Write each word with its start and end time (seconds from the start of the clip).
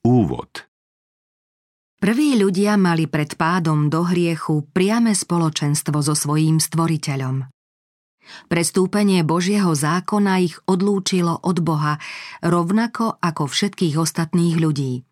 Úvod 0.00 0.64
Prví 2.00 2.40
ľudia 2.40 2.80
mali 2.80 3.04
pred 3.04 3.36
pádom 3.36 3.92
do 3.92 4.08
hriechu 4.08 4.64
priame 4.72 5.12
spoločenstvo 5.12 6.00
so 6.00 6.16
svojím 6.16 6.56
stvoriteľom. 6.56 7.44
Prestúpenie 8.48 9.20
Božieho 9.28 9.76
zákona 9.76 10.40
ich 10.40 10.56
odlúčilo 10.64 11.44
od 11.44 11.60
Boha, 11.60 12.00
rovnako 12.40 13.20
ako 13.20 13.44
všetkých 13.44 14.00
ostatných 14.00 14.56
ľudí. 14.56 15.04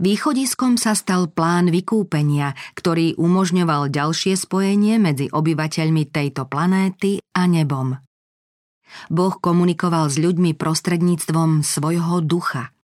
Východiskom 0.00 0.80
sa 0.80 0.96
stal 0.96 1.28
plán 1.28 1.68
vykúpenia, 1.68 2.56
ktorý 2.72 3.20
umožňoval 3.20 3.92
ďalšie 3.92 4.40
spojenie 4.40 4.96
medzi 4.96 5.28
obyvateľmi 5.28 6.08
tejto 6.08 6.48
planéty 6.48 7.20
a 7.36 7.44
nebom. 7.44 7.92
Boh 9.12 9.34
komunikoval 9.36 10.08
s 10.08 10.16
ľuďmi 10.16 10.56
prostredníctvom 10.56 11.60
svojho 11.60 12.24
ducha– 12.24 12.72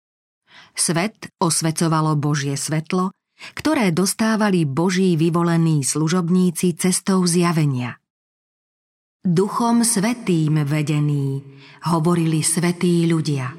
Svet 0.73 1.29
osvecovalo 1.39 2.17
Božie 2.17 2.57
svetlo, 2.57 3.13
ktoré 3.59 3.91
dostávali 3.91 4.63
Boží 4.63 5.19
vyvolení 5.19 5.83
služobníci 5.83 6.79
cestou 6.79 7.27
zjavenia. 7.27 7.99
Duchom 9.23 9.87
svetým 9.87 10.67
vedení, 10.67 11.43
hovorili 11.87 12.43
svetí 12.43 13.07
ľudia. 13.07 13.55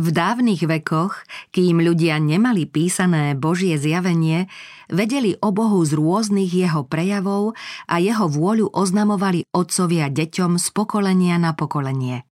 V 0.00 0.08
dávnych 0.16 0.64
vekoch, 0.64 1.28
kým 1.52 1.84
ľudia 1.84 2.16
nemali 2.16 2.64
písané 2.64 3.36
Božie 3.36 3.76
zjavenie, 3.76 4.48
vedeli 4.88 5.36
o 5.44 5.52
Bohu 5.52 5.84
z 5.84 5.92
rôznych 5.92 6.48
jeho 6.48 6.88
prejavov 6.88 7.52
a 7.84 8.00
jeho 8.00 8.24
vôľu 8.24 8.72
oznamovali 8.72 9.44
otcovia 9.52 10.08
deťom 10.08 10.56
z 10.56 10.66
pokolenia 10.72 11.36
na 11.36 11.52
pokolenie. 11.52 12.24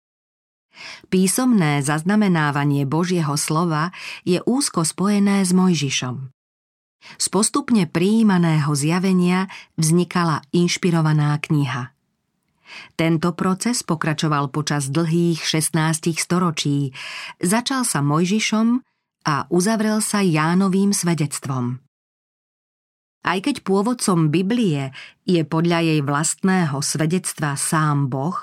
Písomné 1.07 1.81
zaznamenávanie 1.81 2.85
Božieho 2.85 3.33
slova 3.35 3.95
je 4.27 4.41
úzko 4.45 4.83
spojené 4.85 5.43
s 5.45 5.51
Mojžišom. 5.53 6.31
Z 7.15 7.25
postupne 7.31 7.87
prijímaného 7.87 8.73
zjavenia 8.73 9.47
vznikala 9.79 10.43
inšpirovaná 10.51 11.37
kniha. 11.39 11.93
Tento 12.99 13.31
proces 13.31 13.79
pokračoval 13.85 14.51
počas 14.51 14.91
dlhých 14.91 15.39
16 15.39 16.19
storočí, 16.19 16.91
začal 17.39 17.87
sa 17.87 18.03
Mojžišom 18.03 18.83
a 19.23 19.47
uzavrel 19.47 20.03
sa 20.03 20.19
Jánovým 20.19 20.91
svedectvom. 20.91 21.79
Aj 23.27 23.39
keď 23.43 23.63
pôvodcom 23.63 24.31
Biblie 24.31 24.95
je 25.27 25.43
podľa 25.43 25.83
jej 25.83 25.99
vlastného 25.99 26.79
svedectva 26.79 27.59
sám 27.59 28.07
Boh, 28.07 28.39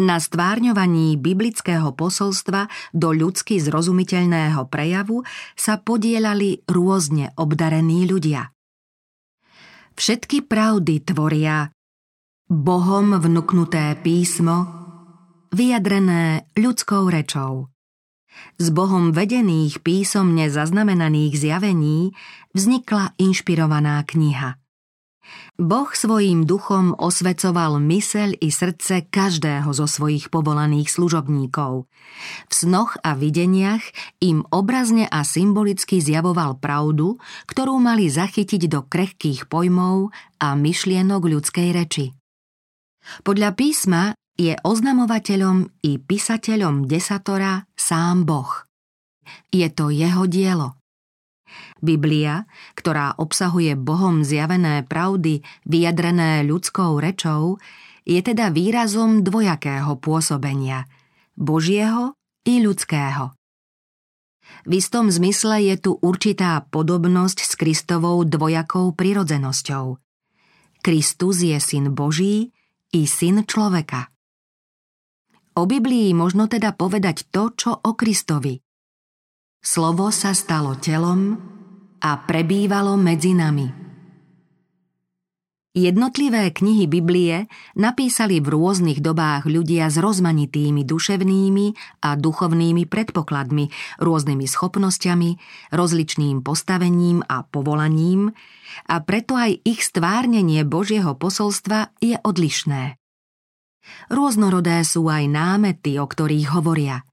na 0.00 0.18
stvárňovaní 0.18 1.20
biblického 1.20 1.92
posolstva 1.94 2.66
do 2.96 3.12
ľudsky 3.12 3.60
zrozumiteľného 3.60 4.66
prejavu 4.66 5.22
sa 5.54 5.78
podielali 5.78 6.64
rôzne 6.66 7.32
obdarení 7.36 8.08
ľudia. 8.08 8.50
Všetky 9.96 10.48
pravdy 10.48 11.04
tvoria 11.04 11.68
Bohom 12.50 13.14
vnuknuté 13.14 13.94
písmo, 14.02 14.66
vyjadrené 15.54 16.50
ľudskou 16.58 17.06
rečou. 17.06 17.70
Z 18.60 18.70
Bohom 18.70 19.10
vedených 19.10 19.82
písomne 19.82 20.46
zaznamenaných 20.52 21.34
zjavení 21.34 22.14
vznikla 22.54 23.18
inšpirovaná 23.18 24.02
kniha. 24.06 24.59
Boh 25.60 25.92
svojím 25.92 26.48
duchom 26.48 26.96
osvecoval 26.96 27.84
myseľ 27.84 28.40
i 28.40 28.48
srdce 28.48 29.04
každého 29.12 29.68
zo 29.76 29.84
svojich 29.84 30.32
povolaných 30.32 30.88
služobníkov. 30.88 31.84
V 32.48 32.52
snoch 32.52 32.96
a 33.04 33.12
videniach 33.12 33.84
im 34.24 34.40
obrazne 34.48 35.04
a 35.04 35.20
symbolicky 35.20 36.00
zjavoval 36.00 36.56
pravdu, 36.56 37.20
ktorú 37.44 37.76
mali 37.76 38.08
zachytiť 38.08 38.72
do 38.72 38.88
krehkých 38.88 39.52
pojmov 39.52 40.08
a 40.40 40.56
myšlienok 40.56 41.22
ľudskej 41.28 41.68
reči. 41.76 42.16
Podľa 43.20 43.52
písma 43.52 44.16
je 44.40 44.56
oznamovateľom 44.64 45.84
i 45.84 46.00
písateľom 46.00 46.88
desatora 46.88 47.68
sám 47.76 48.24
Boh. 48.24 48.64
Je 49.52 49.68
to 49.68 49.92
jeho 49.92 50.24
dielo– 50.24 50.72
Biblia, 51.80 52.48
ktorá 52.78 53.16
obsahuje 53.16 53.76
Bohom 53.76 54.22
zjavené 54.24 54.86
pravdy 54.86 55.42
vyjadrené 55.66 56.46
ľudskou 56.46 57.00
rečou, 57.00 57.60
je 58.04 58.20
teda 58.24 58.52
výrazom 58.54 59.20
dvojakého 59.26 59.98
pôsobenia– 60.00 60.86
Božieho 61.40 62.20
i 62.44 62.60
ľudského. 62.60 63.32
V 64.68 64.72
istom 64.76 65.08
zmysle 65.08 65.72
je 65.72 65.76
tu 65.80 65.96
určitá 65.96 66.68
podobnosť 66.68 67.38
s 67.48 67.52
Kristovou 67.56 68.20
dvojakou 68.28 68.92
prirodzenosťou. 68.92 69.96
Kristus 70.84 71.40
je 71.40 71.56
syn 71.56 71.96
Boží 71.96 72.52
i 72.92 73.08
syn 73.08 73.48
človeka. 73.48 74.12
O 75.56 75.64
Biblii 75.64 76.12
možno 76.12 76.44
teda 76.44 76.76
povedať 76.76 77.24
to, 77.32 77.56
čo 77.56 77.72
o 77.72 77.96
Kristovi. 77.96 78.60
Slovo 79.64 80.12
sa 80.12 80.36
stalo 80.36 80.76
telom 80.76 81.40
a 82.00 82.16
prebývalo 82.24 82.96
medzi 82.96 83.36
nami. 83.36 83.90
Jednotlivé 85.70 86.50
knihy 86.50 86.90
Biblie 86.90 87.46
napísali 87.78 88.42
v 88.42 88.58
rôznych 88.58 88.98
dobách 88.98 89.46
ľudia 89.46 89.86
s 89.86 90.02
rozmanitými 90.02 90.82
duševnými 90.82 91.66
a 92.02 92.18
duchovnými 92.18 92.90
predpokladmi, 92.90 93.70
rôznymi 94.02 94.46
schopnosťami, 94.50 95.30
rozličným 95.70 96.42
postavením 96.42 97.22
a 97.22 97.46
povolaním 97.46 98.34
a 98.90 98.98
preto 98.98 99.38
aj 99.38 99.62
ich 99.62 99.86
stvárnenie 99.86 100.66
Božieho 100.66 101.14
posolstva 101.14 101.94
je 102.02 102.18
odlišné. 102.18 102.98
Rôznorodé 104.10 104.82
sú 104.82 105.06
aj 105.06 105.22
námety, 105.30 106.02
o 106.02 106.06
ktorých 106.10 106.50
hovoria. 106.50 107.06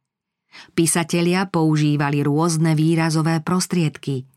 Písatelia 0.73 1.45
používali 1.45 2.25
rôzne 2.25 2.73
výrazové 2.73 3.37
prostriedky– 3.45 4.25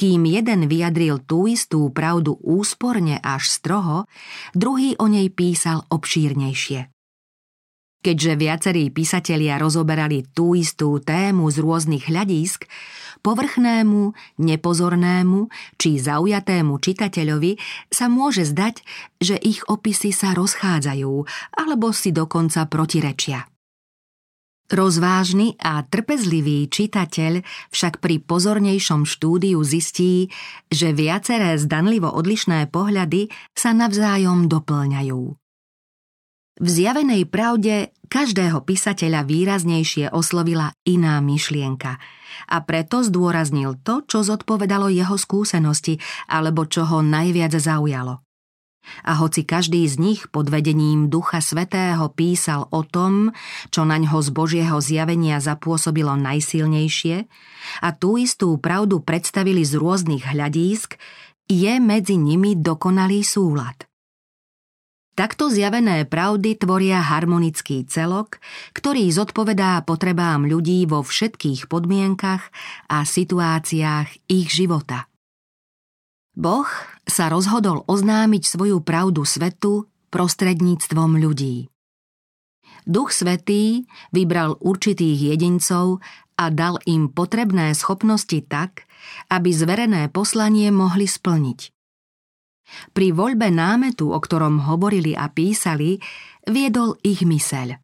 kým 0.00 0.24
jeden 0.24 0.64
vyjadril 0.64 1.20
tú 1.20 1.44
istú 1.44 1.92
pravdu 1.92 2.40
úsporne 2.40 3.20
až 3.20 3.52
stroho, 3.52 4.08
druhý 4.56 4.96
o 4.96 5.04
nej 5.04 5.28
písal 5.28 5.84
obšírnejšie. 5.92 6.88
Keďže 8.00 8.32
viacerí 8.40 8.88
písatelia 8.88 9.60
rozoberali 9.60 10.24
tú 10.24 10.56
istú 10.56 10.96
tému 11.04 11.52
z 11.52 11.60
rôznych 11.60 12.08
hľadísk, 12.08 12.64
povrchnému, 13.20 14.16
nepozornému 14.40 15.52
či 15.76 16.00
zaujatému 16.00 16.80
čitateľovi 16.80 17.60
sa 17.92 18.08
môže 18.08 18.48
zdať, 18.48 18.80
že 19.20 19.36
ich 19.36 19.60
opisy 19.68 20.16
sa 20.16 20.32
rozchádzajú 20.32 21.12
alebo 21.60 21.92
si 21.92 22.08
dokonca 22.08 22.64
protirečia. 22.72 23.44
Rozvážny 24.70 25.58
a 25.58 25.82
trpezlivý 25.82 26.70
čitateľ 26.70 27.42
však 27.74 27.98
pri 27.98 28.22
pozornejšom 28.22 29.02
štúdiu 29.02 29.58
zistí, 29.66 30.30
že 30.70 30.94
viaceré 30.94 31.58
zdanlivo 31.58 32.06
odlišné 32.06 32.70
pohľady 32.70 33.34
sa 33.50 33.74
navzájom 33.74 34.46
doplňajú. 34.46 35.22
V 36.60 36.68
zjavenej 36.68 37.26
pravde 37.26 37.90
každého 38.06 38.62
písateľa 38.62 39.26
výraznejšie 39.26 40.14
oslovila 40.14 40.70
iná 40.86 41.18
myšlienka 41.18 41.98
a 42.46 42.56
preto 42.62 43.02
zdôraznil 43.02 43.74
to, 43.82 44.06
čo 44.06 44.22
zodpovedalo 44.22 44.86
jeho 44.86 45.18
skúsenosti 45.18 45.98
alebo 46.30 46.62
čo 46.70 46.86
ho 46.86 47.02
najviac 47.02 47.58
zaujalo. 47.58 48.22
A 49.04 49.18
hoci 49.18 49.42
každý 49.42 49.84
z 49.88 49.98
nich 49.98 50.20
pod 50.30 50.48
vedením 50.48 51.10
Ducha 51.10 51.42
Svetého 51.42 52.08
písal 52.12 52.70
o 52.70 52.86
tom, 52.86 53.34
čo 53.74 53.82
na 53.82 53.98
ňo 53.98 54.22
z 54.22 54.28
Božieho 54.30 54.78
zjavenia 54.78 55.42
zapôsobilo 55.42 56.14
najsilnejšie 56.14 57.26
a 57.84 57.88
tú 57.92 58.16
istú 58.16 58.56
pravdu 58.56 59.02
predstavili 59.02 59.66
z 59.66 59.76
rôznych 59.76 60.30
hľadísk, 60.30 60.96
je 61.50 61.72
medzi 61.82 62.14
nimi 62.14 62.54
dokonalý 62.54 63.26
súlad. 63.26 63.90
Takto 65.18 65.50
zjavené 65.52 66.06
pravdy 66.06 66.56
tvoria 66.56 67.02
harmonický 67.02 67.84
celok, 67.84 68.40
ktorý 68.72 69.10
zodpovedá 69.12 69.82
potrebám 69.84 70.48
ľudí 70.48 70.86
vo 70.88 71.04
všetkých 71.04 71.68
podmienkach 71.68 72.48
a 72.88 73.04
situáciách 73.04 74.30
ich 74.30 74.48
života. 74.48 75.09
Boh 76.36 76.68
sa 77.04 77.26
rozhodol 77.26 77.82
oznámiť 77.90 78.42
svoju 78.46 78.80
pravdu 78.80 79.26
svetu 79.26 79.90
prostredníctvom 80.14 81.18
ľudí. 81.18 81.70
Duch 82.88 83.12
Svetý 83.12 83.84
vybral 84.14 84.56
určitých 84.56 85.36
jedincov 85.36 86.00
a 86.40 86.48
dal 86.48 86.80
im 86.88 87.12
potrebné 87.12 87.76
schopnosti 87.76 88.40
tak, 88.48 88.88
aby 89.28 89.52
zverené 89.52 90.08
poslanie 90.08 90.72
mohli 90.72 91.04
splniť. 91.04 91.60
Pri 92.94 93.10
voľbe 93.10 93.50
námetu, 93.50 94.14
o 94.14 94.18
ktorom 94.18 94.64
hovorili 94.70 95.12
a 95.12 95.28
písali, 95.28 95.98
viedol 96.46 96.96
ich 97.02 97.26
myseľ. 97.26 97.76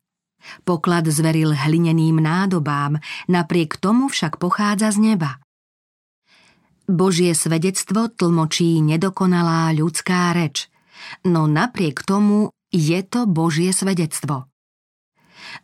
Poklad 0.62 1.10
zveril 1.10 1.58
hlineným 1.58 2.22
nádobám, 2.22 3.02
napriek 3.26 3.82
tomu 3.82 4.06
však 4.06 4.38
pochádza 4.38 4.94
z 4.94 5.12
neba. 5.12 5.42
Božie 6.86 7.34
svedectvo 7.34 8.06
tlmočí 8.06 8.78
nedokonalá 8.78 9.74
ľudská 9.74 10.30
reč, 10.34 10.70
no 11.26 11.50
napriek 11.50 12.06
tomu 12.06 12.54
je 12.70 13.02
to 13.02 13.26
Božie 13.26 13.74
svedectvo. 13.74 14.46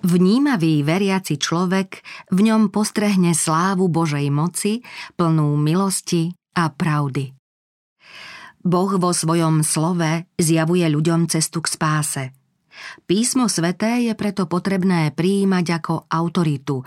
Vnímavý 0.02 0.82
veriaci 0.86 1.38
človek 1.38 2.02
v 2.30 2.38
ňom 2.50 2.70
postrehne 2.70 3.34
slávu 3.34 3.90
Božej 3.90 4.30
moci, 4.30 4.82
plnú 5.19 5.58
milosti 5.58 6.34
a 6.54 6.70
pravdy. 6.70 7.34
Boh 8.62 8.92
vo 8.94 9.10
svojom 9.10 9.66
slove 9.66 10.26
zjavuje 10.38 10.86
ľuďom 10.86 11.26
cestu 11.26 11.58
k 11.62 11.69
spáse– 11.70 12.24
Písmo 13.06 13.46
sveté 13.46 14.08
je 14.08 14.14
preto 14.16 14.48
potrebné 14.48 15.12
prijímať 15.12 15.66
ako 15.82 15.94
autoritu, 16.08 16.82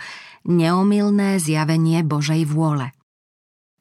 neomilné 0.50 1.38
zjavenie 1.38 2.02
Božej 2.02 2.46
vôle. 2.50 2.92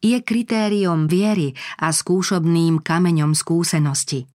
Je 0.04 0.20
kritériom 0.20 1.08
viery 1.08 1.56
a 1.80 1.88
skúšobným 1.88 2.84
kameňom 2.84 3.32
skúsenosti. 3.32 4.28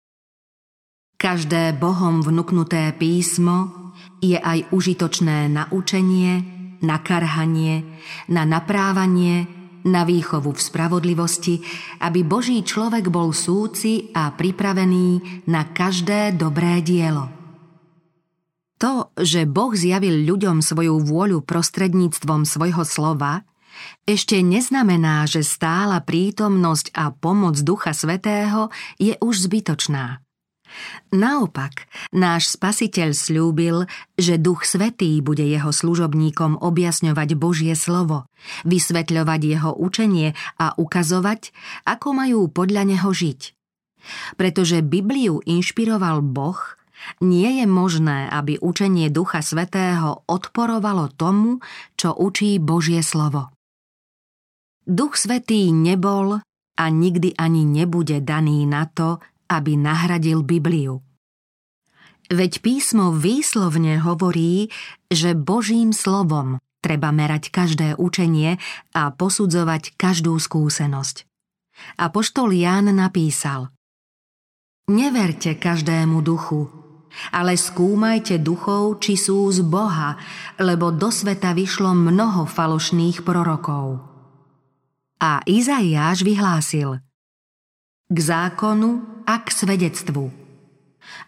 Každé 1.20 1.76
Bohom 1.76 2.24
vnuknuté 2.24 2.96
písmo 2.96 3.92
je 4.24 4.40
aj 4.40 4.72
užitočné 4.72 5.52
na 5.52 5.68
učenie, 5.68 6.40
na 6.80 7.04
karhanie, 7.04 7.84
na 8.32 8.48
naprávanie, 8.48 9.50
na 9.84 10.08
výchovu 10.08 10.56
v 10.56 10.62
spravodlivosti, 10.62 11.60
aby 12.00 12.24
Boží 12.24 12.64
človek 12.64 13.12
bol 13.12 13.36
súci 13.36 14.08
a 14.16 14.32
pripravený 14.32 15.44
na 15.52 15.68
každé 15.68 16.40
dobré 16.40 16.80
dielo. 16.80 17.28
To, 18.78 19.10
že 19.18 19.50
Boh 19.50 19.74
zjavil 19.74 20.22
ľuďom 20.24 20.62
svoju 20.62 21.02
vôľu 21.02 21.42
prostredníctvom 21.42 22.46
svojho 22.46 22.86
slova, 22.86 23.42
ešte 24.08 24.40
neznamená, 24.40 25.28
že 25.28 25.44
stála 25.44 26.00
prítomnosť 26.00 26.96
a 26.96 27.12
pomoc 27.12 27.60
Ducha 27.60 27.92
Svetého 27.92 28.72
je 29.02 29.18
už 29.20 29.52
zbytočná. 29.52 30.22
Naopak, 31.16 31.88
náš 32.12 32.52
spasiteľ 32.60 33.16
slúbil, 33.16 33.88
že 34.20 34.36
Duch 34.36 34.68
Svetý 34.68 35.24
bude 35.24 35.44
jeho 35.44 35.72
služobníkom 35.72 36.60
objasňovať 36.60 37.30
Božie 37.40 37.74
slovo, 37.74 38.28
vysvetľovať 38.68 39.42
jeho 39.42 39.72
učenie 39.74 40.36
a 40.60 40.76
ukazovať, 40.76 41.56
ako 41.88 42.08
majú 42.12 42.40
podľa 42.52 42.84
neho 42.84 43.10
žiť. 43.10 43.56
Pretože 44.36 44.84
Bibliu 44.84 45.40
inšpiroval 45.44 46.24
Boh, 46.24 46.60
nie 47.24 47.62
je 47.62 47.66
možné, 47.70 48.28
aby 48.28 48.60
učenie 48.60 49.08
Ducha 49.14 49.40
Svetého 49.40 50.28
odporovalo 50.28 51.14
tomu, 51.14 51.64
čo 51.96 52.12
učí 52.12 52.58
Božie 52.60 53.00
slovo. 53.06 53.57
Duch 54.88 55.20
Svetý 55.20 55.76
nebol 55.76 56.40
a 56.80 56.84
nikdy 56.88 57.36
ani 57.36 57.68
nebude 57.68 58.24
daný 58.24 58.64
na 58.64 58.88
to, 58.88 59.20
aby 59.52 59.76
nahradil 59.76 60.48
Bibliu. 60.48 61.04
Veď 62.32 62.64
písmo 62.64 63.12
výslovne 63.12 64.00
hovorí, 64.00 64.72
že 65.12 65.36
Božím 65.36 65.92
slovom 65.92 66.64
treba 66.80 67.12
merať 67.12 67.52
každé 67.52 68.00
učenie 68.00 68.64
a 68.96 69.12
posudzovať 69.12 70.00
každú 70.00 70.40
skúsenosť. 70.40 71.28
A 72.00 72.08
poštol 72.08 72.56
Ján 72.56 72.88
napísal 72.96 73.76
Neverte 74.88 75.60
každému 75.60 76.24
duchu, 76.24 76.72
ale 77.36 77.60
skúmajte 77.60 78.40
duchov, 78.40 79.04
či 79.04 79.20
sú 79.20 79.52
z 79.52 79.68
Boha, 79.68 80.16
lebo 80.64 80.96
do 80.96 81.12
sveta 81.12 81.52
vyšlo 81.52 81.92
mnoho 81.92 82.48
falošných 82.48 83.28
prorokov. 83.28 84.07
A 85.18 85.42
Izaiáš 85.50 86.22
vyhlásil 86.22 87.02
K 88.08 88.18
zákonu 88.18 89.24
a 89.26 89.42
k 89.42 89.48
svedectvu. 89.50 90.30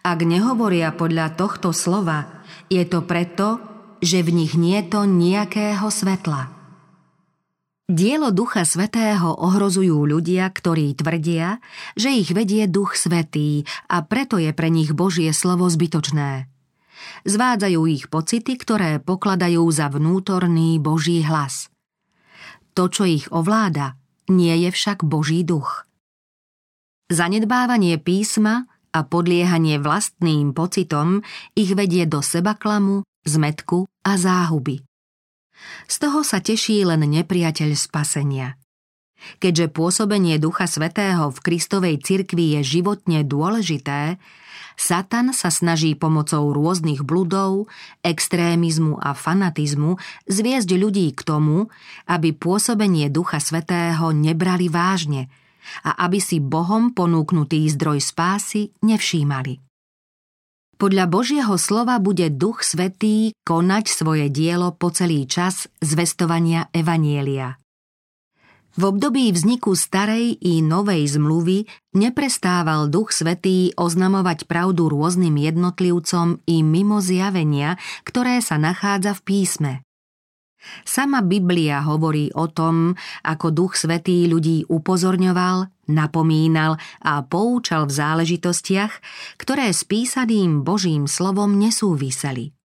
Ak 0.06 0.20
nehovoria 0.22 0.94
podľa 0.94 1.34
tohto 1.34 1.74
slova, 1.74 2.46
je 2.70 2.86
to 2.86 3.04
preto, 3.04 3.60
že 4.00 4.24
v 4.24 4.44
nich 4.44 4.54
nie 4.56 4.80
to 4.86 5.04
nejakého 5.04 5.90
svetla– 5.90 6.56
Dielo 7.90 8.30
Ducha 8.30 8.70
Svetého 8.70 9.34
ohrozujú 9.34 10.06
ľudia, 10.06 10.46
ktorí 10.54 10.94
tvrdia, 10.94 11.58
že 11.98 12.14
ich 12.14 12.30
vedie 12.30 12.70
Duch 12.70 12.94
Svetý 12.94 13.66
a 13.90 14.06
preto 14.06 14.38
je 14.38 14.54
pre 14.54 14.70
nich 14.70 14.94
Božie 14.94 15.34
slovo 15.34 15.66
zbytočné. 15.66 16.46
Zvádzajú 17.26 17.82
ich 17.90 18.06
pocity, 18.06 18.62
ktoré 18.62 19.02
pokladajú 19.02 19.66
za 19.74 19.90
vnútorný 19.90 20.78
Boží 20.78 21.26
hlas. 21.26 21.74
To, 22.80 22.88
čo 22.88 23.04
ich 23.04 23.28
ovláda, 23.28 24.00
nie 24.32 24.56
je 24.64 24.72
však 24.72 25.04
Boží 25.04 25.44
duch. 25.44 25.84
Zanedbávanie 27.12 28.00
písma 28.00 28.72
a 28.96 29.04
podliehanie 29.04 29.84
vlastným 29.84 30.56
pocitom 30.56 31.20
ich 31.60 31.76
vedie 31.76 32.08
do 32.08 32.24
sebaklamu, 32.24 33.04
zmetku 33.28 33.84
a 34.08 34.16
záhuby. 34.16 34.80
Z 35.92 35.96
toho 36.08 36.24
sa 36.24 36.40
teší 36.40 36.88
len 36.88 37.04
nepriateľ 37.04 37.76
spasenia. 37.76 38.56
Keďže 39.44 39.72
pôsobenie 39.72 40.40
Ducha 40.40 40.66
Svetého 40.66 41.32
v 41.32 41.40
Kristovej 41.40 42.00
cirkvi 42.02 42.60
je 42.60 42.80
životne 42.80 43.24
dôležité, 43.24 44.18
Satan 44.80 45.36
sa 45.36 45.52
snaží 45.52 45.92
pomocou 45.92 46.56
rôznych 46.56 47.04
bludov, 47.04 47.68
extrémizmu 48.00 48.96
a 48.96 49.12
fanatizmu 49.12 50.00
zviesť 50.32 50.72
ľudí 50.80 51.12
k 51.12 51.22
tomu, 51.28 51.68
aby 52.08 52.32
pôsobenie 52.32 53.12
Ducha 53.12 53.44
Svetého 53.44 54.16
nebrali 54.16 54.72
vážne 54.72 55.28
a 55.84 56.08
aby 56.08 56.24
si 56.24 56.40
Bohom 56.40 56.96
ponúknutý 56.96 57.68
zdroj 57.76 58.00
spásy 58.00 58.72
nevšímali. 58.80 59.60
Podľa 60.80 61.12
Božieho 61.12 61.60
slova 61.60 62.00
bude 62.00 62.32
Duch 62.32 62.64
Svetý 62.64 63.36
konať 63.44 63.92
svoje 63.92 64.32
dielo 64.32 64.72
po 64.72 64.96
celý 64.96 65.28
čas 65.28 65.68
zvestovania 65.84 66.72
Evanielia. 66.72 67.60
V 68.78 68.82
období 68.86 69.34
vzniku 69.34 69.74
starej 69.74 70.38
i 70.46 70.62
novej 70.62 71.10
zmluvy 71.18 71.66
neprestával 71.98 72.86
Duch 72.86 73.10
Svetý 73.10 73.74
oznamovať 73.74 74.46
pravdu 74.46 74.94
rôznym 74.94 75.34
jednotlivcom 75.42 76.38
i 76.46 76.62
mimo 76.62 77.02
zjavenia, 77.02 77.82
ktoré 78.06 78.46
sa 78.46 78.62
nachádza 78.62 79.18
v 79.18 79.22
písme. 79.26 79.72
Sama 80.84 81.24
Biblia 81.24 81.80
hovorí 81.88 82.36
o 82.36 82.52
tom, 82.52 82.94
ako 83.24 83.48
Duch 83.56 83.74
Svetý 83.80 84.28
ľudí 84.28 84.68
upozorňoval, 84.68 85.88
napomínal 85.90 86.76
a 87.00 87.24
poučal 87.24 87.88
v 87.88 87.96
záležitostiach, 87.96 88.94
ktoré 89.40 89.72
s 89.72 89.88
písaným 89.88 90.62
Božím 90.68 91.08
slovom 91.08 91.56
nesúviseli. 91.56 92.59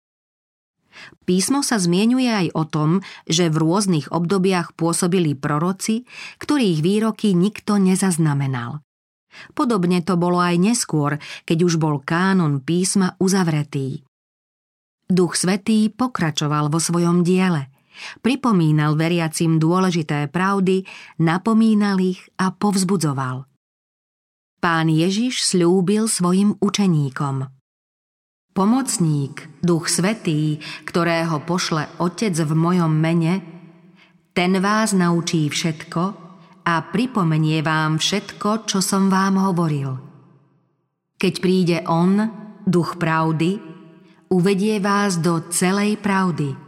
Písmo 1.25 1.63
sa 1.63 1.79
zmienuje 1.79 2.29
aj 2.29 2.49
o 2.53 2.65
tom, 2.67 2.91
že 3.25 3.49
v 3.49 3.57
rôznych 3.63 4.11
obdobiach 4.11 4.75
pôsobili 4.75 5.39
proroci, 5.39 6.05
ktorých 6.43 6.79
výroky 6.83 7.33
nikto 7.33 7.79
nezaznamenal. 7.79 8.83
Podobne 9.57 10.05
to 10.05 10.21
bolo 10.21 10.39
aj 10.39 10.61
neskôr, 10.61 11.17
keď 11.49 11.59
už 11.65 11.81
bol 11.81 12.05
kánon 12.05 12.61
písma 12.61 13.17
uzavretý. 13.17 14.05
Duch 15.09 15.37
Svetý 15.37 15.89
pokračoval 15.93 16.73
vo 16.73 16.81
svojom 16.81 17.25
diele. 17.25 17.69
Pripomínal 18.25 18.97
veriacim 18.97 19.61
dôležité 19.61 20.29
pravdy, 20.33 20.89
napomínal 21.21 22.01
ich 22.01 22.25
a 22.41 22.49
povzbudzoval. 22.53 23.45
Pán 24.63 24.89
Ježiš 24.89 25.45
slúbil 25.45 26.09
svojim 26.09 26.57
učeníkom. 26.63 27.62
Pomocník, 28.53 29.49
Duch 29.65 29.89
Svetý, 29.89 30.61
ktorého 30.85 31.41
pošle 31.49 31.89
Otec 32.01 32.37
v 32.37 32.53
mojom 32.53 32.93
mene, 32.93 33.41
ten 34.37 34.61
vás 34.61 34.93
naučí 34.93 35.49
všetko 35.49 36.03
a 36.65 36.75
pripomenie 36.93 37.65
vám 37.65 37.97
všetko, 37.97 38.69
čo 38.69 38.85
som 38.85 39.09
vám 39.09 39.41
hovoril. 39.41 39.97
Keď 41.17 41.35
príde 41.41 41.79
On, 41.89 42.29
Duch 42.65 43.01
pravdy, 43.01 43.57
uvedie 44.29 44.81
vás 44.81 45.21
do 45.21 45.49
celej 45.49 45.97
pravdy– 46.01 46.53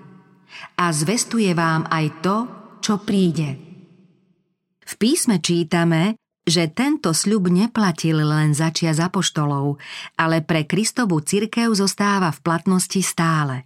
a 0.78 0.90
zvestuje 0.90 1.50
vám 1.54 1.86
aj 1.90 2.06
to, 2.22 2.36
čo 2.82 3.00
príde. 3.02 3.48
V 4.84 4.92
písme 5.00 5.40
čítame, 5.40 6.18
že 6.44 6.68
tento 6.68 7.16
sľub 7.16 7.48
neplatil 7.48 8.20
len 8.20 8.52
za 8.52 8.68
čia 8.68 8.92
apoštolov, 8.92 9.80
ale 10.20 10.44
pre 10.44 10.68
Kristovú 10.68 11.24
cirkev 11.24 11.72
zostáva 11.72 12.28
v 12.32 12.42
platnosti 12.44 13.00
stále. 13.00 13.64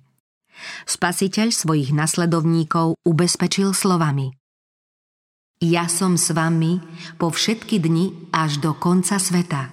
Spasiteľ 0.87 1.55
svojich 1.55 1.91
nasledovníkov 1.95 2.99
ubezpečil 3.07 3.75
slovami 3.75 4.35
Ja 5.63 5.87
som 5.87 6.19
s 6.19 6.35
vami 6.35 6.83
po 7.19 7.31
všetky 7.31 7.79
dni 7.79 8.35
až 8.35 8.59
do 8.59 8.75
konca 8.75 9.23
sveta. 9.23 9.71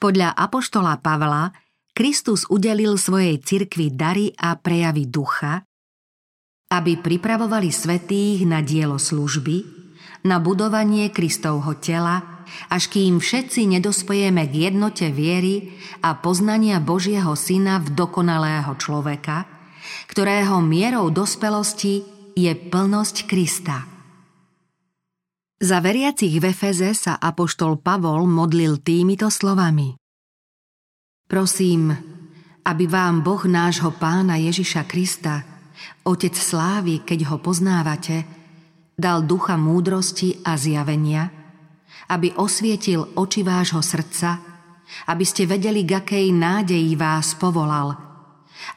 Podľa 0.00 0.32
apoštola 0.32 1.00
Pavla 1.00 1.52
Kristus 1.92 2.48
udelil 2.48 2.96
svojej 2.96 3.36
cirkvi 3.44 3.92
dary 3.92 4.32
a 4.32 4.56
prejavy 4.56 5.12
ducha, 5.12 5.60
aby 6.72 6.96
pripravovali 6.96 7.68
svetých 7.68 8.48
na 8.48 8.64
dielo 8.64 8.96
služby, 8.96 9.81
na 10.22 10.38
budovanie 10.38 11.10
Kristovho 11.10 11.74
tela, 11.78 12.46
až 12.68 12.92
kým 12.92 13.18
všetci 13.18 13.66
nedospojeme 13.78 14.44
k 14.46 14.70
jednote 14.70 15.08
viery 15.10 15.74
a 16.04 16.14
poznania 16.18 16.78
Božieho 16.78 17.34
Syna 17.34 17.80
v 17.82 17.94
dokonalého 17.94 18.76
človeka, 18.78 19.46
ktorého 20.06 20.60
mierou 20.62 21.10
dospelosti 21.10 22.04
je 22.36 22.52
plnosť 22.52 23.16
Krista. 23.28 23.88
Za 25.62 25.78
veriacich 25.78 26.42
v 26.42 26.50
Efeze 26.50 26.90
sa 26.90 27.22
apoštol 27.22 27.78
Pavol 27.78 28.26
modlil 28.26 28.82
týmito 28.82 29.30
slovami. 29.30 29.94
Prosím, 31.30 31.94
aby 32.66 32.84
vám 32.90 33.22
Boh 33.22 33.42
nášho 33.46 33.94
pána 33.94 34.42
Ježiša 34.42 34.82
Krista, 34.90 35.46
Otec 36.02 36.34
slávy, 36.34 37.06
keď 37.06 37.30
ho 37.30 37.36
poznávate, 37.38 38.41
dal 39.02 39.26
ducha 39.26 39.58
múdrosti 39.58 40.46
a 40.46 40.54
zjavenia, 40.54 41.26
aby 42.14 42.30
osvietil 42.38 43.02
oči 43.18 43.42
vášho 43.42 43.82
srdca, 43.82 44.38
aby 45.10 45.24
ste 45.26 45.50
vedeli, 45.50 45.82
k 45.82 45.98
akej 45.98 46.26
nádeji 46.30 46.94
vás 46.94 47.34
povolal 47.34 48.12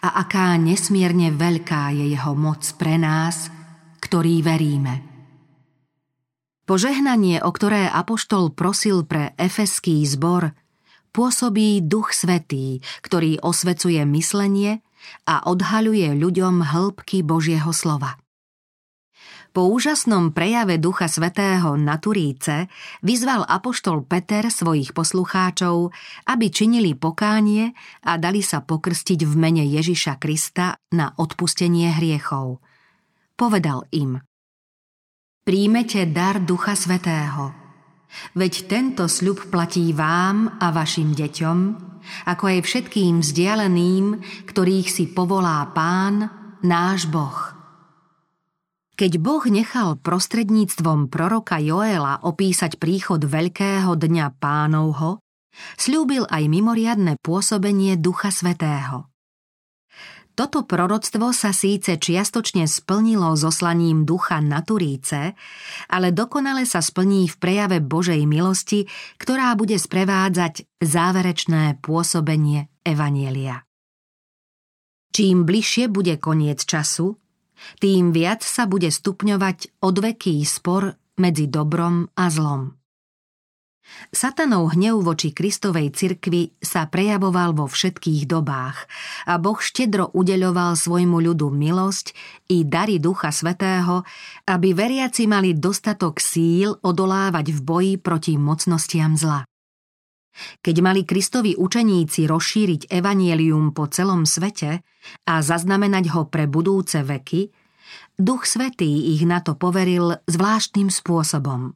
a 0.02 0.08
aká 0.26 0.58
nesmierne 0.58 1.30
veľká 1.30 1.94
je 1.94 2.18
jeho 2.18 2.34
moc 2.34 2.66
pre 2.80 2.98
nás, 2.98 3.54
ktorí 4.02 4.42
veríme. 4.42 5.06
Požehnanie, 6.66 7.46
o 7.46 7.54
ktoré 7.54 7.86
Apoštol 7.86 8.50
prosil 8.58 9.06
pre 9.06 9.38
efeský 9.38 10.02
zbor, 10.10 10.50
pôsobí 11.14 11.86
Duch 11.86 12.10
Svetý, 12.18 12.82
ktorý 13.06 13.38
osvecuje 13.46 14.02
myslenie 14.10 14.82
a 15.30 15.46
odhaľuje 15.46 16.18
ľuďom 16.18 16.66
hĺbky 16.66 17.22
Božieho 17.22 17.70
slova. 17.70 18.18
Po 19.56 19.72
úžasnom 19.72 20.36
prejave 20.36 20.76
Ducha 20.84 21.08
Svetého 21.08 21.80
na 21.80 21.96
Turíce 21.96 22.68
vyzval 23.00 23.48
apoštol 23.48 24.04
Peter 24.04 24.52
svojich 24.52 24.92
poslucháčov, 24.92 25.96
aby 26.28 26.52
činili 26.52 26.92
pokánie 26.92 27.72
a 28.04 28.20
dali 28.20 28.44
sa 28.44 28.60
pokrstiť 28.60 29.24
v 29.24 29.34
mene 29.40 29.64
Ježiša 29.64 30.20
Krista 30.20 30.76
na 30.92 31.16
odpustenie 31.16 31.88
hriechov. 31.96 32.60
Povedal 33.40 33.88
im– 33.96 34.20
Príjmete 35.46 36.10
dar 36.10 36.42
Ducha 36.42 36.74
Svetého. 36.74 37.54
Veď 38.34 38.66
tento 38.66 39.06
sľub 39.06 39.54
platí 39.54 39.94
vám 39.94 40.58
a 40.58 40.74
vašim 40.74 41.14
deťom, 41.14 41.58
ako 42.26 42.44
aj 42.50 42.60
všetkým 42.66 43.22
vzdialeným, 43.22 44.20
ktorých 44.52 44.90
si 44.90 45.06
povolá 45.06 45.70
Pán, 45.70 46.28
náš 46.66 47.06
Boh. 47.06 47.55
Keď 48.96 49.20
Boh 49.20 49.44
nechal 49.52 50.00
prostredníctvom 50.00 51.12
proroka 51.12 51.60
Joela 51.60 52.24
opísať 52.24 52.80
príchod 52.80 53.20
veľkého 53.20 53.92
dňa 53.92 54.40
pánovho, 54.40 55.20
slúbil 55.76 56.24
aj 56.32 56.48
mimoriadne 56.48 57.20
pôsobenie 57.20 58.00
Ducha 58.00 58.32
Svetého. 58.32 59.12
Toto 60.36 60.64
proroctvo 60.64 61.36
sa 61.36 61.52
síce 61.52 61.96
čiastočne 61.96 62.68
splnilo 62.68 63.36
zoslaním 63.36 64.08
ducha 64.08 64.40
na 64.40 64.64
Turíce, 64.64 65.36
ale 65.92 66.16
dokonale 66.16 66.64
sa 66.64 66.80
splní 66.80 67.32
v 67.32 67.36
prejave 67.36 67.80
Božej 67.84 68.24
milosti, 68.24 68.88
ktorá 69.20 69.56
bude 69.60 69.76
sprevádzať 69.76 70.68
záverečné 70.80 71.84
pôsobenie 71.84 72.68
Evanielia. 72.84 73.64
Čím 75.16 75.48
bližšie 75.48 75.88
bude 75.88 76.20
koniec 76.20 76.64
času, 76.68 77.16
tým 77.80 78.12
viac 78.16 78.42
sa 78.44 78.66
bude 78.70 78.90
stupňovať 78.90 79.82
odveký 79.82 80.42
spor 80.44 80.96
medzi 81.20 81.48
dobrom 81.48 82.08
a 82.16 82.28
zlom. 82.28 82.76
Satanov 84.10 84.74
hnev 84.74 85.06
voči 85.06 85.30
Kristovej 85.30 85.94
cirkvi 85.94 86.58
sa 86.58 86.90
prejavoval 86.90 87.54
vo 87.54 87.66
všetkých 87.70 88.26
dobách 88.26 88.90
a 89.30 89.38
Boh 89.38 89.62
štedro 89.62 90.10
udeľoval 90.10 90.74
svojmu 90.74 91.22
ľudu 91.22 91.54
milosť 91.54 92.18
i 92.50 92.66
dary 92.66 92.98
Ducha 92.98 93.30
Svetého, 93.30 94.02
aby 94.50 94.74
veriaci 94.74 95.30
mali 95.30 95.54
dostatok 95.54 96.18
síl 96.18 96.74
odolávať 96.82 97.54
v 97.54 97.60
boji 97.62 97.94
proti 98.02 98.34
mocnostiam 98.42 99.14
zla. 99.14 99.46
Keď 100.60 100.76
mali 100.84 101.08
Kristovi 101.08 101.56
učeníci 101.56 102.28
rozšíriť 102.28 102.92
evanielium 102.92 103.72
po 103.72 103.88
celom 103.88 104.28
svete 104.28 104.84
a 105.26 105.34
zaznamenať 105.40 106.12
ho 106.12 106.28
pre 106.28 106.46
budúce 106.46 107.00
veky, 107.02 107.50
Duch 108.20 108.44
Svetý 108.44 109.16
ich 109.16 109.24
na 109.24 109.40
to 109.40 109.56
poveril 109.56 110.20
zvláštnym 110.28 110.92
spôsobom– 110.92 111.72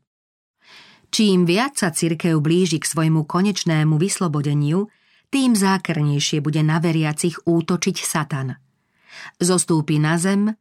Čím 1.09 1.49
viac 1.49 1.73
sa 1.81 1.89
cirkev 1.89 2.37
blíži 2.37 2.77
k 2.77 2.85
svojmu 2.85 3.25
konečnému 3.25 3.97
vyslobodeniu, 3.97 4.85
tým 5.33 5.57
zákernejšie 5.57 6.41
bude 6.41 6.61
na 6.61 6.77
veriacich 6.77 7.37
útočiť 7.45 7.97
Satan. 7.97 8.53
Zostúpi 9.41 9.97
na 9.97 10.21
zem, 10.21 10.53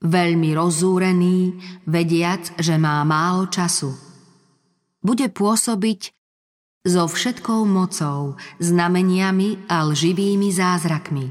veľmi 0.00 0.56
rozúrený, 0.56 1.60
vediac, 1.84 2.56
že 2.56 2.80
má 2.80 3.04
málo 3.04 3.52
času. 3.52 3.92
Bude 5.04 5.28
pôsobiť 5.28 6.21
so 6.82 7.06
všetkou 7.06 7.62
mocou, 7.62 8.34
znameniami 8.58 9.70
a 9.70 9.86
lživými 9.86 10.50
zázrakmi. 10.50 11.30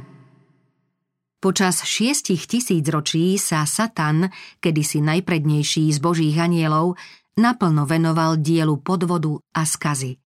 Počas 1.41 1.83
šiestich 1.83 2.47
tisíc 2.47 2.85
ročí 2.87 3.35
sa 3.35 3.67
Satan, 3.67 4.31
kedysi 4.63 5.03
najprednejší 5.03 5.91
z 5.91 5.99
božích 5.99 6.37
anielov, 6.39 6.95
naplno 7.35 7.83
venoval 7.83 8.39
dielu 8.39 8.77
podvodu 8.79 9.41
a 9.51 9.67
skazy. 9.67 10.21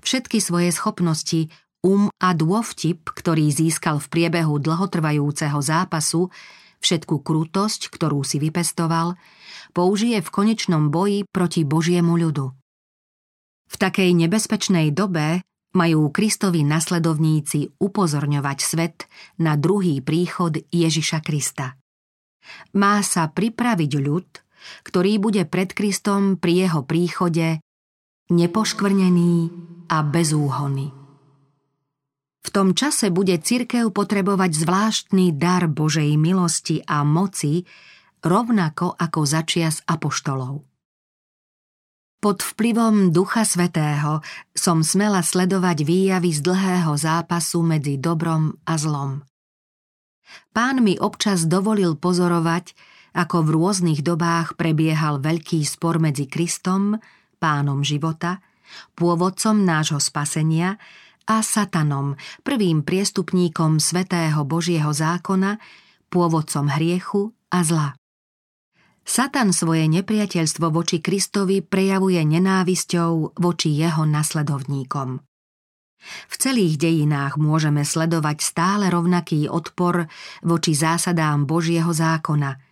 Všetky 0.00 0.40
svoje 0.40 0.72
schopnosti, 0.72 1.52
um 1.84 2.08
a 2.16 2.32
dôvtip, 2.32 3.04
ktorý 3.04 3.52
získal 3.52 4.00
v 4.00 4.06
priebehu 4.08 4.56
dlhotrvajúceho 4.62 5.60
zápasu, 5.60 6.32
všetku 6.80 7.20
krutosť, 7.20 7.92
ktorú 7.92 8.24
si 8.24 8.40
vypestoval, 8.40 9.18
použije 9.76 10.24
v 10.24 10.32
konečnom 10.32 10.88
boji 10.88 11.26
proti 11.28 11.66
Božiemu 11.66 12.16
ľudu. 12.16 12.57
V 13.68 13.74
takej 13.76 14.16
nebezpečnej 14.16 14.90
dobe 14.96 15.44
majú 15.76 16.08
Kristovi 16.08 16.64
nasledovníci 16.64 17.76
upozorňovať 17.76 18.58
svet 18.64 18.96
na 19.36 19.54
druhý 19.60 20.00
príchod 20.00 20.56
Ježiša 20.72 21.20
Krista. 21.20 21.76
Má 22.72 23.04
sa 23.04 23.28
pripraviť 23.28 23.92
ľud, 24.00 24.28
ktorý 24.88 25.20
bude 25.20 25.44
pred 25.44 25.70
Kristom 25.76 26.40
pri 26.40 26.68
jeho 26.68 26.80
príchode 26.88 27.60
nepoškvrnený 28.32 29.34
a 29.92 30.04
bezúhony. 30.04 30.92
V 32.44 32.48
tom 32.48 32.72
čase 32.72 33.12
bude 33.12 33.36
cirkev 33.36 33.92
potrebovať 33.92 34.56
zvláštny 34.56 35.36
dar 35.36 35.68
Božej 35.68 36.16
milosti 36.16 36.80
a 36.88 37.04
moci, 37.04 37.68
rovnako 38.24 38.96
ako 38.96 39.20
začias 39.28 39.84
apoštolov. 39.84 40.67
Pod 42.18 42.42
vplyvom 42.42 43.14
Ducha 43.14 43.46
Svetého 43.46 44.26
som 44.50 44.82
smela 44.82 45.22
sledovať 45.22 45.86
výjavy 45.86 46.34
z 46.34 46.42
dlhého 46.42 46.98
zápasu 46.98 47.62
medzi 47.62 47.94
dobrom 47.94 48.58
a 48.66 48.74
zlom. 48.74 49.22
Pán 50.50 50.82
mi 50.82 50.98
občas 50.98 51.46
dovolil 51.46 51.94
pozorovať, 51.94 52.74
ako 53.14 53.46
v 53.46 53.48
rôznych 53.54 54.00
dobách 54.02 54.58
prebiehal 54.58 55.22
veľký 55.22 55.62
spor 55.62 56.02
medzi 56.02 56.26
Kristom, 56.26 56.98
pánom 57.38 57.86
života, 57.86 58.42
pôvodcom 58.98 59.62
nášho 59.62 60.02
spasenia 60.02 60.74
a 61.22 61.38
Satanom, 61.38 62.18
prvým 62.42 62.82
priestupníkom 62.82 63.78
svetého 63.78 64.42
Božieho 64.42 64.90
zákona, 64.90 65.62
pôvodcom 66.10 66.66
hriechu 66.66 67.30
a 67.54 67.62
zla. 67.62 67.94
Satan 69.08 69.56
svoje 69.56 69.88
nepriateľstvo 69.88 70.68
voči 70.68 71.00
Kristovi 71.00 71.64
prejavuje 71.64 72.20
nenávisťou 72.20 73.40
voči 73.40 73.72
jeho 73.72 74.04
nasledovníkom. 74.04 75.24
V 76.28 76.34
celých 76.36 76.76
dejinách 76.76 77.40
môžeme 77.40 77.82
sledovať 77.88 78.44
stále 78.44 78.92
rovnaký 78.92 79.48
odpor 79.48 80.06
voči 80.44 80.76
zásadám 80.76 81.48
Božieho 81.48 81.90
zákona– 81.90 82.52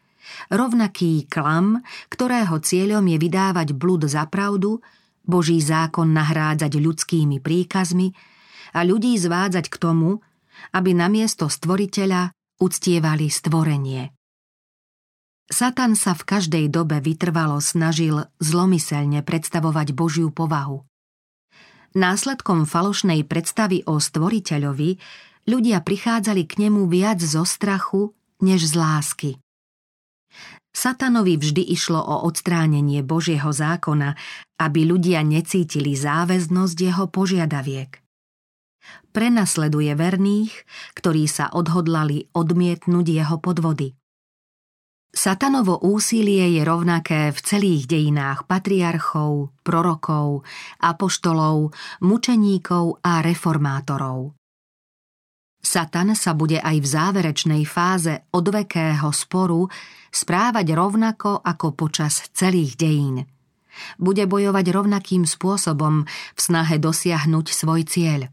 Rovnaký 0.51 1.27
klam, 1.31 1.83
ktorého 2.11 2.59
cieľom 2.59 3.05
je 3.07 3.19
vydávať 3.19 3.69
blud 3.75 4.07
za 4.07 4.27
pravdu, 4.27 4.83
Boží 5.27 5.59
zákon 5.59 6.15
nahrádzať 6.15 6.79
ľudskými 6.79 7.43
príkazmi 7.43 8.15
a 8.75 8.87
ľudí 8.87 9.19
zvádzať 9.19 9.67
k 9.67 9.77
tomu, 9.79 10.23
aby 10.71 10.95
namiesto 10.95 11.51
stvoriteľa 11.51 12.31
uctievali 12.63 13.27
stvorenie. 13.27 14.16
Satan 15.47 15.95
sa 15.95 16.19
v 16.19 16.27
každej 16.27 16.67
dobe 16.75 16.99
vytrvalo 16.99 17.63
snažil 17.63 18.27
zlomyselne 18.43 19.23
predstavovať 19.23 19.95
Božiu 19.95 20.35
povahu. 20.35 20.83
Následkom 21.95 22.67
falošnej 22.67 23.23
predstavy 23.25 23.87
o 23.87 24.03
stvoriteľovi 24.03 24.99
ľudia 25.47 25.81
prichádzali 25.81 26.45
k 26.45 26.67
nemu 26.67 26.91
viac 26.91 27.23
zo 27.23 27.47
strachu 27.47 28.11
než 28.43 28.69
z 28.69 28.75
lásky. 28.75 29.31
Satanovi 30.77 31.41
vždy 31.41 31.63
išlo 31.73 31.97
o 31.97 32.29
odstránenie 32.29 33.01
Božieho 33.01 33.49
zákona, 33.49 34.13
aby 34.61 34.85
ľudia 34.85 35.25
necítili 35.25 35.97
záväznosť 35.97 36.77
jeho 36.77 37.09
požiadaviek. 37.09 37.97
Prenasleduje 39.17 39.97
verných, 39.97 40.53
ktorí 40.93 41.25
sa 41.25 41.49
odhodlali 41.49 42.29
odmietnúť 42.37 43.07
jeho 43.09 43.41
podvody. 43.41 43.97
Satanovo 45.17 45.81
úsilie 45.81 46.61
je 46.61 46.63
rovnaké 46.63 47.33
v 47.33 47.39
celých 47.41 47.89
dejinách 47.89 48.45
patriarchov, 48.45 49.49
prorokov, 49.65 50.45
apoštolov, 50.77 51.73
mučeníkov 52.05 53.01
a 53.01 53.25
reformátorov. 53.25 54.37
Satan 55.65 56.13
sa 56.13 56.37
bude 56.37 56.61
aj 56.61 56.77
v 56.79 56.87
záverečnej 56.87 57.65
fáze 57.65 58.29
odvekého 58.29 59.09
sporu 59.09 59.65
správať 60.13 60.77
rovnako 60.77 61.41
ako 61.41 61.73
počas 61.73 62.29
celých 62.37 62.77
dejín. 62.77 63.25
Bude 63.97 64.29
bojovať 64.29 64.69
rovnakým 64.69 65.25
spôsobom 65.25 66.05
v 66.05 66.41
snahe 66.41 66.77
dosiahnuť 66.77 67.47
svoj 67.57 67.89
cieľ. 67.89 68.29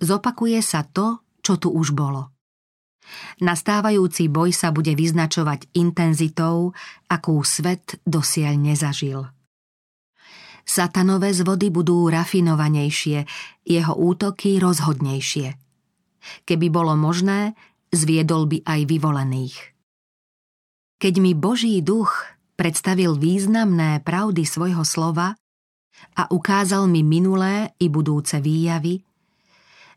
Zopakuje 0.00 0.58
sa 0.64 0.88
to, 0.88 1.20
čo 1.44 1.60
tu 1.60 1.68
už 1.68 1.92
bolo. 1.92 2.32
Nastávajúci 3.42 4.30
boj 4.30 4.54
sa 4.54 4.70
bude 4.70 4.94
vyznačovať 4.94 5.72
intenzitou, 5.74 6.72
akú 7.10 7.42
svet 7.42 7.98
dosiaľ 8.06 8.54
nezažil. 8.56 9.26
Satanové 10.62 11.34
zvody 11.34 11.74
budú 11.74 12.06
rafinovanejšie, 12.06 13.26
jeho 13.66 13.94
útoky 13.98 14.62
rozhodnejšie. 14.62 15.58
Keby 16.46 16.66
bolo 16.70 16.94
možné, 16.94 17.58
zviedol 17.90 18.46
by 18.46 18.62
aj 18.62 18.80
vyvolených. 18.86 19.56
Keď 21.02 21.14
mi 21.18 21.34
Boží 21.34 21.82
duch 21.82 22.14
predstavil 22.54 23.18
významné 23.18 24.06
pravdy 24.06 24.46
svojho 24.46 24.86
slova 24.86 25.34
a 26.14 26.22
ukázal 26.30 26.86
mi 26.86 27.02
minulé 27.02 27.74
i 27.82 27.90
budúce 27.90 28.38
výjavy, 28.38 29.02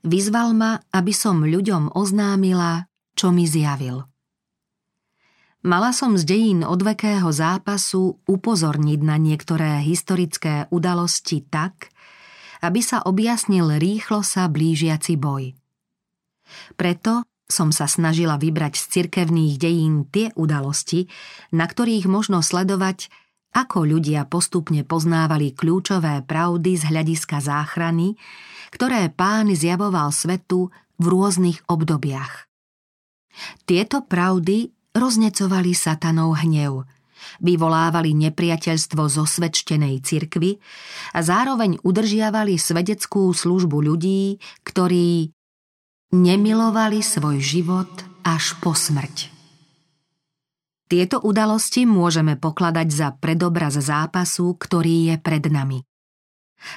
vyzval 0.01 0.57
ma, 0.57 0.81
aby 0.89 1.13
som 1.13 1.45
ľuďom 1.45 1.93
oznámila, 1.93 2.89
čo 3.15 3.31
mi 3.31 3.47
zjavil. 3.49 4.03
Mala 5.65 5.97
som 5.97 6.13
z 6.13 6.29
dejín 6.29 6.61
odvekého 6.61 7.25
zápasu 7.33 8.21
upozorniť 8.29 8.99
na 9.01 9.17
niektoré 9.17 9.81
historické 9.81 10.69
udalosti 10.69 11.41
tak, 11.41 11.89
aby 12.61 12.85
sa 12.85 13.01
objasnil 13.01 13.81
rýchlo 13.81 14.21
sa 14.21 14.45
blížiaci 14.45 15.17
boj. 15.17 15.57
Preto 16.77 17.25
som 17.49 17.73
sa 17.73 17.89
snažila 17.89 18.37
vybrať 18.37 18.77
z 18.77 18.83
cirkevných 18.93 19.57
dejín 19.57 20.05
tie 20.09 20.29
udalosti, 20.37 21.09
na 21.53 21.65
ktorých 21.65 22.05
možno 22.05 22.45
sledovať, 22.45 23.09
ako 23.55 23.89
ľudia 23.89 24.29
postupne 24.29 24.85
poznávali 24.85 25.55
kľúčové 25.55 26.21
pravdy 26.29 26.77
z 26.77 26.83
hľadiska 26.93 27.41
záchrany, 27.41 28.17
ktoré 28.69 29.09
pán 29.09 29.49
zjavoval 29.49 30.13
svetu 30.13 30.69
v 31.01 31.05
rôznych 31.09 31.63
obdobiach. 31.65 32.45
Tieto 33.67 34.05
pravdy 34.05 34.71
roznecovali 34.95 35.75
satanov 35.75 36.39
hnev, 36.45 36.87
vyvolávali 37.43 38.15
nepriateľstvo 38.15 39.03
zo 39.11 39.23
svedčtenej 39.27 39.99
cirkvy 40.01 40.57
a 41.11 41.19
zároveň 41.19 41.81
udržiavali 41.83 42.55
svedeckú 42.55 43.33
službu 43.35 43.77
ľudí, 43.81 44.39
ktorí 44.63 45.35
nemilovali 46.15 47.03
svoj 47.03 47.43
život 47.43 47.91
až 48.23 48.55
po 48.63 48.71
smrť. 48.71 49.35
Tieto 50.85 51.17
udalosti 51.17 51.89
môžeme 51.89 52.37
pokladať 52.37 52.87
za 52.93 53.07
predobraz 53.17 53.73
zápasu, 53.81 54.53
ktorý 54.53 55.11
je 55.11 55.15
pred 55.17 55.41
nami. 55.49 55.81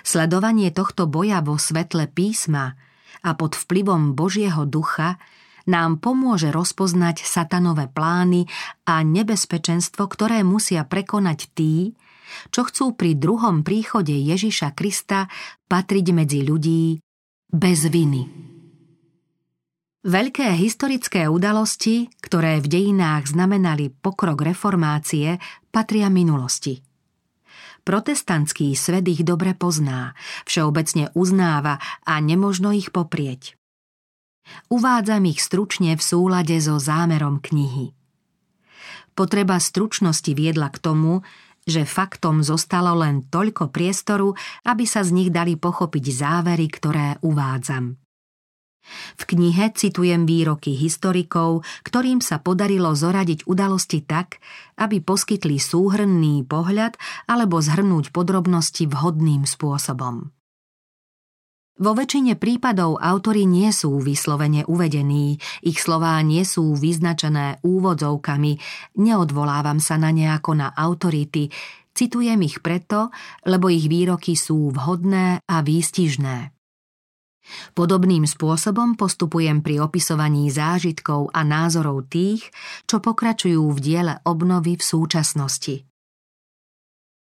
Sledovanie 0.00 0.72
tohto 0.72 1.04
boja 1.04 1.44
vo 1.44 1.60
svetle 1.60 2.08
písma 2.08 2.72
a 3.20 3.30
pod 3.36 3.52
vplyvom 3.54 4.16
Božieho 4.16 4.64
ducha 4.64 5.20
nám 5.68 6.00
pomôže 6.00 6.48
rozpoznať 6.48 7.22
satanové 7.22 7.92
plány 7.92 8.48
a 8.88 9.04
nebezpečenstvo, 9.04 10.08
ktoré 10.08 10.40
musia 10.40 10.88
prekonať 10.88 11.52
tí, 11.52 11.92
čo 12.48 12.64
chcú 12.64 12.96
pri 12.96 13.16
druhom 13.16 13.60
príchode 13.60 14.16
Ježiša 14.16 14.72
Krista 14.72 15.28
patriť 15.68 16.06
medzi 16.16 16.40
ľudí 16.44 17.00
bez 17.52 17.84
viny. 17.88 18.48
Veľké 20.08 20.54
historické 20.56 21.26
udalosti, 21.28 22.08
ktoré 22.22 22.64
v 22.64 22.70
dejinách 22.70 23.34
znamenali 23.34 23.92
pokrok 23.92 24.40
reformácie, 24.40 25.36
patria 25.68 26.08
minulosti. 26.08 26.80
Protestantský 27.82 28.72
svet 28.78 29.04
ich 29.10 29.26
dobre 29.26 29.58
pozná, 29.58 30.14
všeobecne 30.46 31.10
uznáva 31.18 31.82
a 32.06 32.14
nemožno 32.22 32.70
ich 32.72 32.94
poprieť. 32.94 33.57
Uvádzam 34.68 35.24
ich 35.28 35.40
stručne 35.42 35.96
v 35.96 36.02
súlade 36.02 36.56
so 36.60 36.76
zámerom 36.76 37.40
knihy. 37.40 37.92
Potreba 39.18 39.58
stručnosti 39.58 40.30
viedla 40.30 40.70
k 40.70 40.78
tomu, 40.78 41.26
že 41.68 41.84
faktom 41.84 42.40
zostalo 42.40 42.96
len 42.96 43.28
toľko 43.28 43.68
priestoru, 43.68 44.32
aby 44.64 44.88
sa 44.88 45.04
z 45.04 45.12
nich 45.12 45.30
dali 45.34 45.58
pochopiť 45.58 46.04
závery, 46.08 46.66
ktoré 46.70 47.20
uvádzam. 47.20 47.98
V 49.20 49.22
knihe 49.28 49.68
citujem 49.76 50.24
výroky 50.24 50.72
historikov, 50.72 51.60
ktorým 51.84 52.24
sa 52.24 52.40
podarilo 52.40 52.96
zoradiť 52.96 53.44
udalosti 53.44 54.00
tak, 54.00 54.40
aby 54.80 55.04
poskytli 55.04 55.60
súhrnný 55.60 56.48
pohľad 56.48 56.96
alebo 57.28 57.60
zhrnúť 57.60 58.16
podrobnosti 58.16 58.88
vhodným 58.88 59.44
spôsobom. 59.44 60.32
Vo 61.78 61.94
väčšine 61.94 62.34
prípadov 62.34 62.98
autory 62.98 63.46
nie 63.46 63.70
sú 63.70 64.02
vyslovene 64.02 64.66
uvedení, 64.66 65.38
ich 65.62 65.78
slová 65.78 66.18
nie 66.26 66.42
sú 66.42 66.74
vyznačené 66.74 67.62
úvodzovkami, 67.62 68.58
neodvolávam 68.98 69.78
sa 69.78 69.94
na 69.94 70.10
nejako 70.10 70.58
na 70.58 70.74
autority, 70.74 71.46
citujem 71.94 72.42
ich 72.42 72.58
preto, 72.66 73.14
lebo 73.46 73.70
ich 73.70 73.86
výroky 73.86 74.34
sú 74.34 74.74
vhodné 74.74 75.46
a 75.46 75.56
výstižné. 75.62 76.50
Podobným 77.78 78.26
spôsobom 78.26 78.98
postupujem 78.98 79.62
pri 79.62 79.78
opisovaní 79.78 80.50
zážitkov 80.50 81.30
a 81.30 81.46
názorov 81.46 82.10
tých, 82.10 82.50
čo 82.90 82.98
pokračujú 82.98 83.70
v 83.70 83.78
diele 83.78 84.14
obnovy 84.26 84.76
v 84.76 84.84
súčasnosti. 84.84 85.86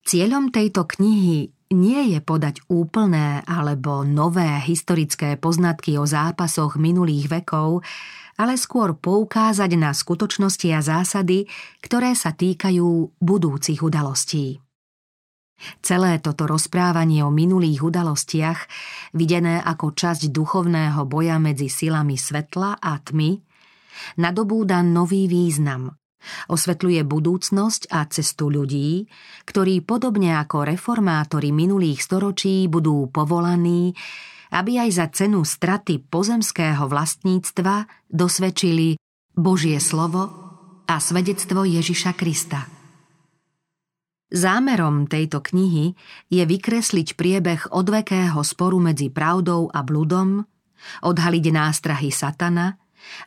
Cieľom 0.01 0.49
tejto 0.49 0.87
knihy 0.87 1.56
nie 1.73 2.15
je 2.15 2.19
podať 2.23 2.63
úplné 2.71 3.43
alebo 3.43 4.08
nové 4.08 4.47
historické 4.63 5.36
poznatky 5.36 5.99
o 5.99 6.08
zápasoch 6.08 6.80
minulých 6.80 7.27
vekov, 7.27 7.84
ale 8.38 8.53
skôr 8.56 8.93
poukázať 8.95 9.71
na 9.75 9.91
skutočnosti 9.91 10.67
a 10.71 10.80
zásady, 10.80 11.49
ktoré 11.82 12.13
sa 12.13 12.32
týkajú 12.32 13.19
budúcich 13.19 13.82
udalostí. 13.82 14.62
Celé 15.82 16.21
toto 16.21 16.45
rozprávanie 16.45 17.25
o 17.25 17.34
minulých 17.34 17.82
udalostiach, 17.82 18.60
videné 19.17 19.58
ako 19.58 19.89
časť 19.89 20.30
duchovného 20.30 21.01
boja 21.10 21.41
medzi 21.41 21.65
silami 21.65 22.13
svetla 22.13 22.77
a 22.77 22.93
tmy, 23.01 23.41
nadobúda 24.21 24.86
nový 24.86 25.25
význam, 25.25 25.97
Osvetľuje 26.47 27.01
budúcnosť 27.03 27.91
a 27.91 28.05
cestu 28.07 28.51
ľudí, 28.51 29.07
ktorí 29.47 29.83
podobne 29.83 30.37
ako 30.39 30.67
reformátori 30.67 31.51
minulých 31.51 32.03
storočí 32.03 32.67
budú 32.67 33.09
povolaní, 33.11 33.95
aby 34.51 34.87
aj 34.87 34.89
za 34.95 35.07
cenu 35.11 35.43
straty 35.43 36.07
pozemského 36.07 36.87
vlastníctva 36.87 38.07
dosvedčili 38.07 38.95
Božie 39.35 39.77
slovo 39.83 40.23
a 40.87 40.95
svedectvo 41.03 41.67
Ježiša 41.67 42.15
Krista. 42.15 42.63
Zámerom 44.27 45.07
tejto 45.07 45.39
knihy 45.39 45.95
je 46.27 46.43
vykresliť 46.43 47.15
priebeh 47.15 47.71
odvekého 47.71 48.39
sporu 48.43 48.75
medzi 48.83 49.07
pravdou 49.07 49.71
a 49.71 49.79
bludom, 49.87 50.43
odhaliť 51.03 51.45
nástrahy 51.47 52.11
satana 52.11 52.75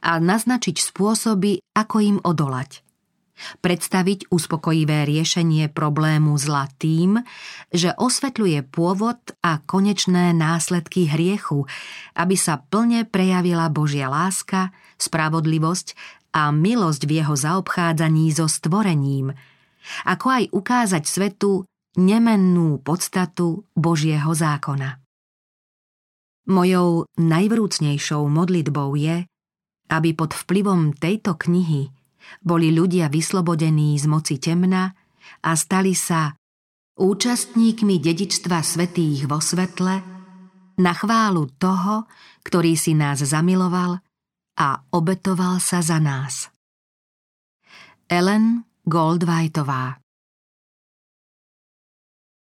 a 0.04 0.20
naznačiť 0.20 0.76
spôsoby, 0.76 1.64
ako 1.72 1.96
im 2.04 2.16
odolať– 2.20 2.84
predstaviť 3.61 4.31
uspokojivé 4.31 5.09
riešenie 5.09 5.68
problému 5.72 6.37
zla 6.37 6.68
tým, 6.79 7.20
že 7.70 7.94
osvetľuje 7.96 8.66
pôvod 8.68 9.18
a 9.40 9.61
konečné 9.64 10.33
následky 10.37 11.11
hriechu, 11.11 11.66
aby 12.16 12.37
sa 12.37 12.61
plne 12.61 13.07
prejavila 13.09 13.68
Božia 13.72 14.09
láska, 14.11 14.72
spravodlivosť 15.00 15.96
a 16.37 16.55
milosť 16.55 17.03
v 17.09 17.12
jeho 17.22 17.35
zaobchádzaní 17.35 18.31
so 18.31 18.46
stvorením, 18.46 19.35
ako 20.07 20.26
aj 20.31 20.44
ukázať 20.55 21.05
svetu 21.09 21.66
nemennú 21.98 22.79
podstatu 22.81 23.66
Božieho 23.74 24.31
zákona. 24.31 25.03
Mojou 26.50 27.07
najvrúcnejšou 27.18 28.26
modlitbou 28.26 28.94
je, 28.98 29.26
aby 29.90 30.11
pod 30.14 30.35
vplyvom 30.35 30.94
tejto 30.94 31.35
knihy 31.35 31.90
boli 32.40 32.72
ľudia 32.72 33.12
vyslobodení 33.12 33.94
z 34.00 34.06
moci 34.09 34.40
temna 34.40 34.90
a 35.44 35.50
stali 35.52 35.92
sa 35.92 36.33
účastníkmi 36.96 38.00
dedičstva 38.00 38.61
svetých 38.61 39.28
vo 39.28 39.40
svetle 39.40 40.00
na 40.80 40.92
chválu 40.96 41.52
toho, 41.61 42.09
ktorý 42.44 42.72
si 42.76 42.96
nás 42.96 43.20
zamiloval 43.20 44.00
a 44.56 44.68
obetoval 44.92 45.61
sa 45.61 45.85
za 45.85 46.00
nás. 46.00 46.48
Ellen 48.09 48.64
Goldwhiteová 48.88 49.99